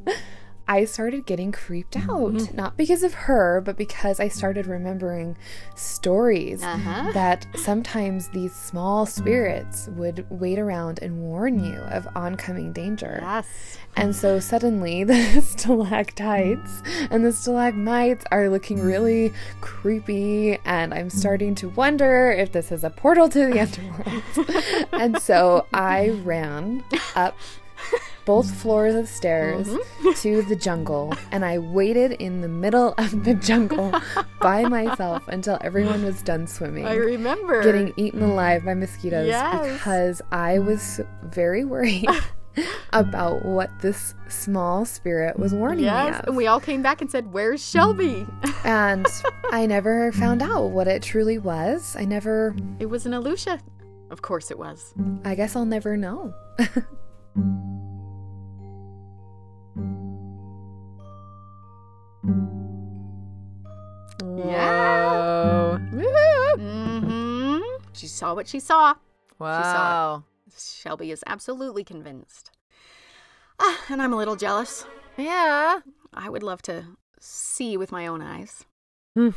[0.68, 2.52] I started getting creeped out.
[2.54, 5.36] Not because of her, but because I started remembering
[5.76, 7.12] stories Uh-huh.
[7.12, 13.18] that sometimes these small spirits would wait around and warn you of oncoming danger.
[13.22, 13.46] Yes.
[13.96, 21.54] And so suddenly the stalactites and the stalagmites are looking really creepy, and I'm starting
[21.56, 24.86] to wonder if this is a portal to the underworld.
[24.92, 26.82] and so I ran
[27.14, 27.36] up
[28.26, 30.12] both floors of stairs Mm-hmm.
[30.20, 33.94] to the jungle, and I waited in the middle of the jungle
[34.42, 36.84] by myself until everyone was done swimming.
[36.86, 37.62] I remember.
[37.62, 39.72] Getting eaten alive by mosquitoes Yes.
[39.78, 42.06] because I was very worried
[42.92, 46.28] about what this small spirit was warning me Yes, of.
[46.28, 48.26] and we all came back and said, "Where's Shelby?"
[48.64, 49.06] and
[49.52, 51.94] I never found out what it truly was.
[51.98, 53.46] I never, it was an Alux.
[54.10, 54.94] Of course it was.
[55.24, 56.32] I guess I'll never know.
[64.50, 65.78] Yeah.
[65.92, 67.00] Woohoo!
[67.04, 67.58] hmm
[67.92, 68.94] She saw what she saw.
[69.38, 70.24] Wow.
[70.56, 72.50] Shelby is absolutely convinced.
[73.58, 74.86] Ah, and I'm a little jealous.
[75.16, 75.80] Yeah.
[76.14, 76.84] I would love to
[77.20, 78.64] see with my own eyes.
[79.14, 79.30] Hmm.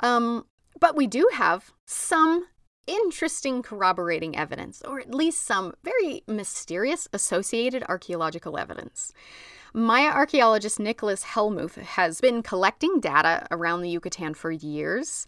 [0.00, 0.46] Um,
[0.78, 2.46] but we do have some
[2.86, 9.12] interesting corroborating evidence, or at least some very mysterious associated archaeological evidence.
[9.78, 15.24] Maya archaeologist Nicholas Hellmuth has been collecting data around the Yucatan for years.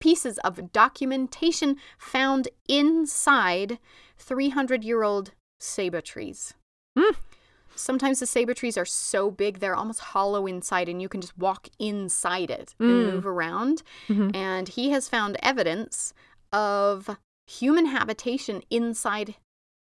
[0.00, 3.78] Pieces of documentation found inside
[4.18, 5.30] 300 year old
[5.62, 6.52] ceiba trees.
[6.98, 7.14] Hmm.
[7.76, 11.38] Sometimes the ceiba trees are so big they're almost hollow inside, and you can just
[11.38, 13.12] walk inside it and Mm.
[13.12, 13.82] move around.
[14.08, 14.34] Mhm.
[14.34, 16.12] And he has found evidence
[16.52, 17.16] of
[17.46, 19.36] human habitation inside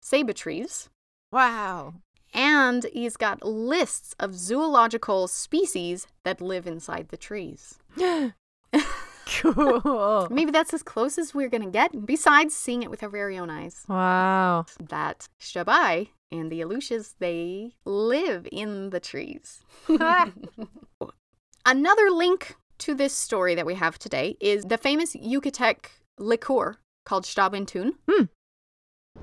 [0.03, 0.91] ceiba trees.
[1.33, 1.95] Wow.
[2.37, 7.79] And he's got lists of zoological species that live inside the trees.
[9.27, 10.29] cool.
[10.31, 13.39] Maybe that's as close as we're going to get, besides seeing it with our very
[13.39, 13.85] own eyes.
[13.89, 14.67] Wow.
[14.79, 19.63] That Xtabay and the Aluxes, they live in the trees.
[21.67, 25.87] Another link to this story that we have today is the famous Yucatec
[26.19, 27.93] liqueur called Xtabentún.
[28.09, 28.25] Hmm.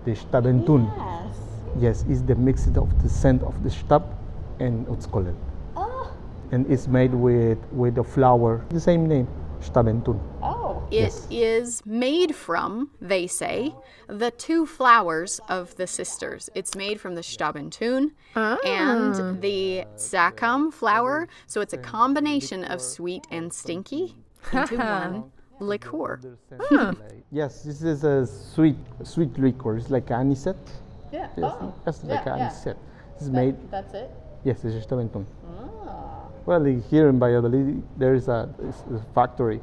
[0.05, 0.91] The Xtabentún.
[0.97, 1.37] Yes,
[1.81, 4.07] is the mix of the scent of the Xtabay
[4.59, 5.35] and Utzcolel.
[5.75, 6.11] Oh.
[6.51, 9.27] And it's made with with a flower, the same name,
[9.61, 10.19] Xtabentún.
[10.41, 11.27] Oh, it Yes.
[11.31, 13.73] is made from, they say,
[14.07, 16.49] the two flowers of the sisters.
[16.53, 19.35] It's made from the Xtabentún and ah.
[19.39, 21.27] the tzacam flower.
[21.47, 24.15] So it's a combination of sweet and stinky
[24.51, 26.19] into one liqueur.
[27.31, 29.77] Yes, this is a sweet sweet liquor.
[29.77, 30.69] It's like anisette.
[31.13, 31.29] Yeah.
[31.37, 31.53] Yes,
[31.85, 32.45] yes like yeah, yeah.
[32.45, 32.77] anisette.
[33.17, 33.55] It's made.
[33.69, 34.09] That's it.
[34.43, 35.25] Yes, it's just a Xtabentún.
[35.47, 36.27] Ah.
[36.45, 39.61] Well, here in Valladolid, there is a, a factory.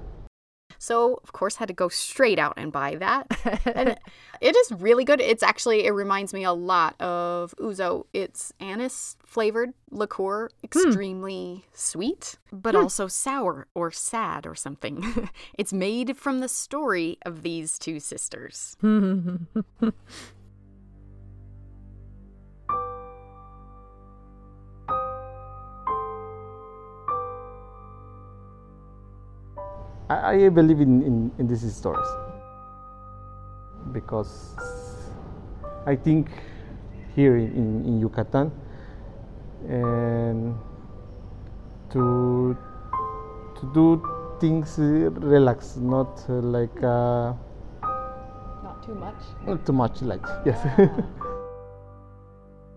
[0.79, 3.27] So, of course, had to go straight out and buy that.
[3.67, 3.99] and
[4.41, 5.21] it is really good.
[5.21, 8.07] It's actually, it reminds me a lot of ouzo.
[8.15, 15.29] It's anise flavored liqueur, extremely sweet, but also sour or sad or something.
[15.59, 18.79] it's made from the story of these two sisters.
[30.11, 32.09] I, I believe in, in, in these stories
[33.93, 34.57] because
[35.87, 36.29] I think
[37.15, 38.51] here in, in, in Yucatan
[39.69, 40.59] and
[41.91, 42.57] to
[43.55, 44.03] to do
[44.41, 47.35] things relax, not uh, like uh,
[48.63, 49.23] Not too much.
[49.47, 50.59] not too much like yes.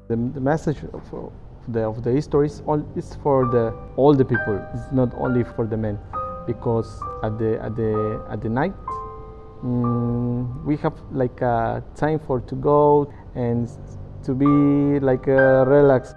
[0.07, 1.31] the, the message of, of
[1.69, 4.61] the of the history is all is for the all the people.
[4.75, 5.97] It's not only for the men,
[6.45, 8.73] because at the at the at the night
[9.63, 13.69] mm, we have like a time for to go and
[14.23, 16.15] to be like uh, relaxed.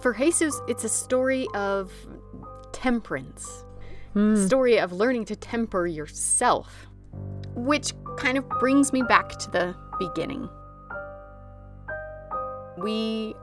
[0.00, 1.92] For Jesus, it's a story of
[2.72, 3.64] temperance,
[4.34, 6.86] story of learning to temper yourself,
[7.54, 10.48] which kind of brings me back to the beginning.
[12.78, 13.34] We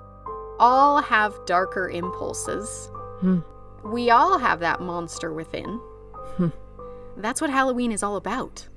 [0.59, 2.89] all have darker impulses.
[3.19, 3.39] Hmm.
[3.83, 5.79] We all have that monster within.
[7.19, 8.67] That's what Halloween is all about.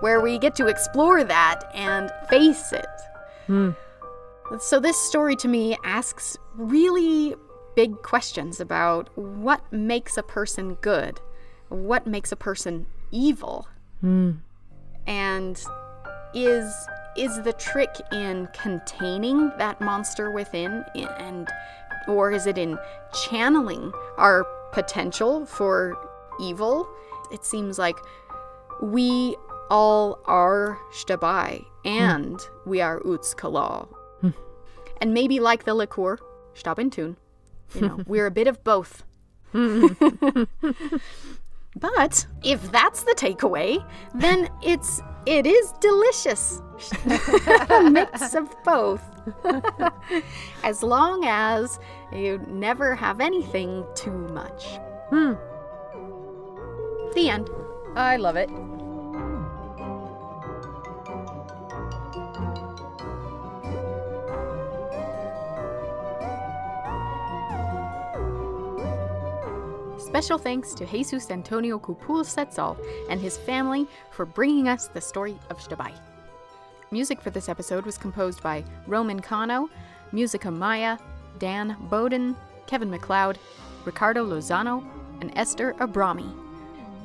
[0.00, 2.86] Where we get to explore that and face it.
[3.48, 3.70] Hmm.
[4.60, 7.34] So, this story to me asks really
[7.74, 11.20] big questions about what makes a person good,
[11.70, 13.66] what makes a person evil,
[14.00, 14.32] Hmm.
[15.06, 15.62] and
[16.34, 16.72] is
[17.18, 21.48] is the trick in containing that monster within and
[22.06, 22.78] or is it in
[23.12, 25.96] channeling our potential for
[26.40, 26.88] evil?
[27.32, 27.96] It seems like
[28.80, 29.36] we
[29.68, 33.88] all are Xtabay and we are Utzcolel
[34.20, 34.30] hmm.
[35.00, 36.18] and maybe like the liqueur
[36.54, 37.16] xtabentún
[37.74, 39.04] you know we're a bit of both.
[41.80, 46.62] But if that's the takeaway, then it's it is delicious.
[47.70, 49.02] a mix of both.
[50.64, 51.78] as long as
[52.12, 54.78] you never have anything too much.
[55.10, 55.34] Hmm.
[57.14, 57.50] The end.
[57.94, 58.50] I love it.
[70.08, 72.78] Special thanks to Jesus Antonio Cupul Cetzal
[73.10, 75.92] and his family for bringing us the story of Xtabay.
[76.90, 79.68] Music for this episode was composed by Roman Cano,
[80.12, 80.96] Musica Maya,
[81.38, 82.34] Dan Bodan,
[82.66, 83.38] Kevin MacLeod,
[83.84, 84.82] Ricardo Lozano,
[85.20, 86.34] and Esther Abrami.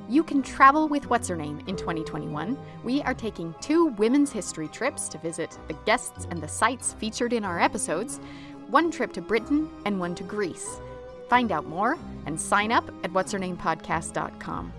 [0.08, 2.58] You can travel with What's Her Name in 2021.
[2.86, 7.34] We are taking two women's history trips to visit the guests and the sites featured
[7.34, 8.22] in our episodes
[8.68, 10.80] one trip to Britain and one to Greece.
[11.28, 14.74] Find out more and sign up at what'shernamepodcast.com.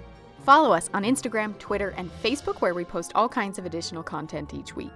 [0.44, 4.52] Follow us on Instagram, Twitter, and Facebook, where we post all kinds of additional content
[4.52, 4.92] each week.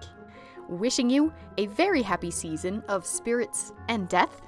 [0.69, 4.43] Wishing you a very happy season of spirits and death.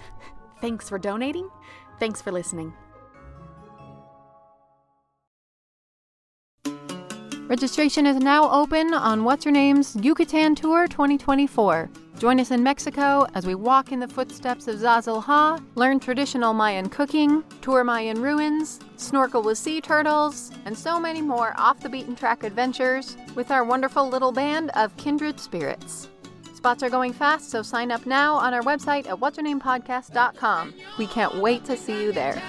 [0.61, 1.49] Thanks for donating.
[1.99, 2.75] Thanks for listening.
[7.49, 11.91] Registration is now open on What's Her Name's Yucatan Tour 2024.
[12.21, 16.53] Join us in Mexico as we walk in the footsteps of Zazil Ha, learn traditional
[16.53, 21.89] Mayan cooking, tour Mayan ruins, snorkel with sea turtles, and so many more off the
[21.89, 26.11] beaten track adventures with our wonderful little band of kindred spirits.
[26.53, 30.75] Spots are going fast, so sign up now on our website at what'syournamepodcast.com.
[30.99, 32.43] We can't wait to see you there.